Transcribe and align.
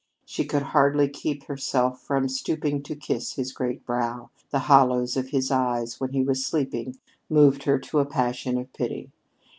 She 0.25 0.45
could 0.45 0.63
hardly 0.63 1.07
keep 1.07 1.43
herself 1.43 2.01
from 2.01 2.27
stooping 2.27 2.81
to 2.85 2.95
kiss 2.95 3.33
his 3.33 3.53
great 3.53 3.85
brow; 3.85 4.31
the 4.49 4.61
hollows 4.65 5.15
of 5.15 5.27
his 5.29 5.51
eyes 5.51 5.99
when 5.99 6.09
he 6.11 6.23
was 6.23 6.43
sleeping 6.43 6.97
moved 7.29 7.65
her 7.65 7.77
to 7.77 7.99
a 7.99 8.05
passion 8.05 8.57
of 8.57 8.73
pity. 8.73 9.11